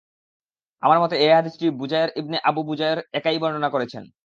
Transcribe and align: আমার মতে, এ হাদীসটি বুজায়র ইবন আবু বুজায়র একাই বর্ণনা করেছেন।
আমার 0.83 0.97
মতে, 0.99 1.15
এ 1.17 1.27
হাদীসটি 1.35 1.65
বুজায়র 1.79 2.09
ইবন 2.19 2.33
আবু 2.49 2.61
বুজায়র 2.69 2.99
একাই 3.13 3.37
বর্ণনা 3.43 3.69
করেছেন। 3.71 4.03